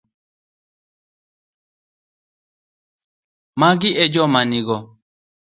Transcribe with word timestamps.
magi 3.59 3.89
e 4.03 4.05
joma 4.13 4.41
nigo. 4.51 4.77